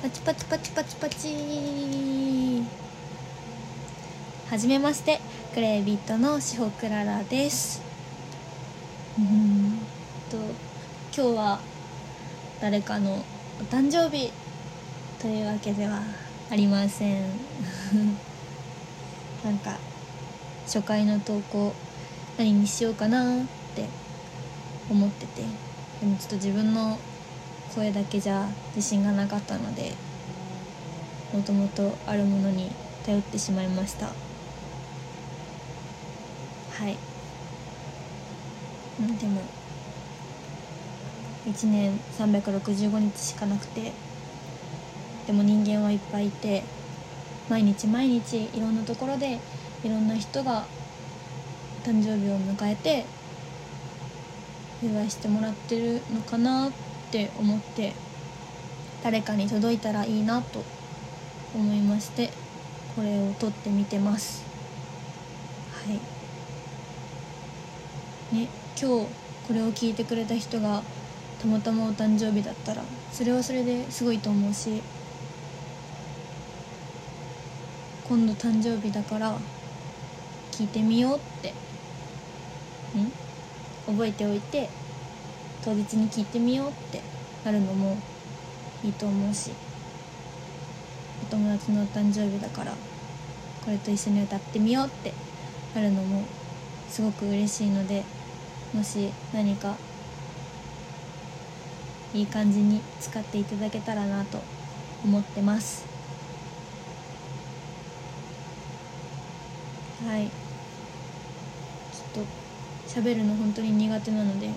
[0.00, 2.64] パチパチパチパチパチ。
[4.48, 5.20] はじめまして
[5.52, 7.82] クレイビットのしほくららです。
[9.18, 9.80] うん。
[10.30, 10.36] と
[11.12, 11.60] 今日は
[12.60, 13.24] 誰かの
[13.60, 14.30] お誕生日
[15.18, 16.00] というわけでは
[16.48, 17.24] ありません。
[19.44, 19.78] なんか
[20.64, 21.74] 初回の投稿
[22.38, 23.88] 何にしようかなって
[24.88, 25.42] 思ってて。
[26.00, 26.96] でもちょっと自分の
[27.78, 29.92] 声だけじゃ自信がなかったので
[31.32, 32.72] もともとあるものに
[33.06, 34.06] 頼ってしまいました。
[34.06, 34.12] は
[36.88, 36.96] い。
[39.20, 39.42] でも
[41.46, 43.92] 1年365日しかなくて
[45.28, 46.64] でも人間はいっぱいいて
[47.48, 49.38] 毎日毎日いろんなところで
[49.84, 50.66] いろんな人が
[51.84, 53.04] 誕生日を迎えて
[54.82, 57.94] 祝いしてもらってるのかなってって思って
[59.02, 60.62] 誰かに届いたらいいなと
[61.54, 62.30] 思いまして
[62.94, 64.44] これを撮ってみてます。
[65.72, 65.94] はい。
[68.36, 68.48] ね
[68.80, 69.06] 今日
[69.46, 70.82] これを聞いてくれた人が
[71.40, 74.82] たまたまお誕生日だったらそれはそれですごいと思うし
[78.08, 79.38] 今度誕生日だから
[80.52, 81.50] 聞いてみようって
[82.98, 83.12] ん
[83.86, 84.68] 覚えておいて
[85.64, 87.00] 当日に聞いてみようって
[87.44, 87.96] なるのも
[88.82, 89.50] いいと思うし
[91.22, 92.72] お友達のお誕生日だから
[93.64, 95.12] これと一緒に歌ってみようって
[95.74, 96.22] なるのも
[96.86, 98.02] すごく嬉しいので
[98.72, 99.76] もし何か
[102.12, 104.38] いい感じに使っていただけたらなと
[105.04, 105.84] 思ってます。
[110.00, 110.30] はい。
[111.90, 112.30] ちょっと
[112.86, 114.48] 喋るの本当に苦手なので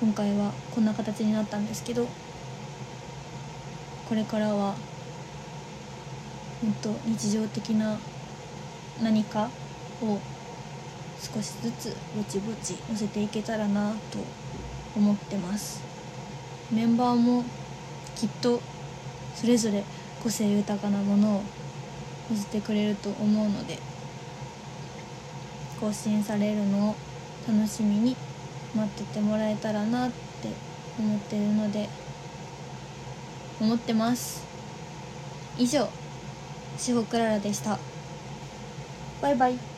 [0.00, 2.06] 今回はこんな形になったんですけど
[4.08, 4.76] これからは
[6.62, 7.98] もっと日常的な
[9.02, 9.50] 何か
[10.00, 10.20] を
[11.20, 14.18] 少しずつぼちぼち載せていけたらなと
[14.96, 15.82] 思ってます。
[16.70, 17.44] メンバーも
[18.14, 18.60] きっと
[19.34, 19.82] それぞれ
[20.22, 21.42] 個性豊かなものを
[22.28, 23.78] 載せてくれると思うので
[25.80, 26.96] 更新されるのを
[27.48, 28.16] 楽しみに
[28.74, 30.48] 待っててもらえたらなって
[30.98, 31.88] 思ってるので
[33.60, 34.44] 思ってます。
[35.58, 35.88] 以上
[36.76, 37.78] しほくららでした。
[39.20, 39.77] バイバイ。